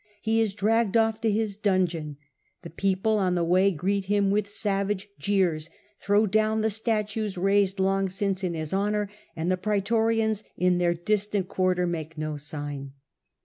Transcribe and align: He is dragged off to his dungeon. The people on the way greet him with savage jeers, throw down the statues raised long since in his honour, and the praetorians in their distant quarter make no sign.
He 0.19 0.41
is 0.41 0.55
dragged 0.55 0.97
off 0.97 1.21
to 1.21 1.29
his 1.31 1.55
dungeon. 1.55 2.17
The 2.63 2.71
people 2.71 3.19
on 3.19 3.35
the 3.35 3.43
way 3.43 3.69
greet 3.69 4.05
him 4.05 4.31
with 4.31 4.49
savage 4.49 5.09
jeers, 5.19 5.69
throw 5.99 6.25
down 6.25 6.61
the 6.61 6.71
statues 6.71 7.37
raised 7.37 7.79
long 7.79 8.09
since 8.09 8.43
in 8.43 8.55
his 8.55 8.73
honour, 8.73 9.11
and 9.35 9.51
the 9.51 9.57
praetorians 9.57 10.43
in 10.57 10.79
their 10.79 10.95
distant 10.95 11.49
quarter 11.49 11.85
make 11.85 12.17
no 12.17 12.35
sign. 12.35 12.93